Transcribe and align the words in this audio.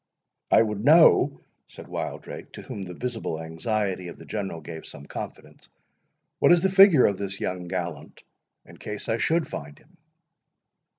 "I 0.49 0.63
would 0.63 0.83
know," 0.83 1.41
said 1.67 1.87
Wildrake, 1.87 2.51
to 2.53 2.63
whom 2.63 2.81
the 2.81 2.95
visible 2.95 3.39
anxiety 3.39 4.07
of 4.07 4.17
the 4.17 4.25
General 4.25 4.59
gave 4.59 4.87
some 4.87 5.05
confidence, 5.05 5.69
"what 6.39 6.51
is 6.51 6.61
the 6.61 6.71
figure 6.71 7.05
of 7.05 7.19
this 7.19 7.39
young 7.39 7.67
gallant, 7.67 8.23
in 8.65 8.77
case 8.77 9.07
I 9.07 9.17
should 9.19 9.47
find 9.47 9.77
him?" 9.77 9.97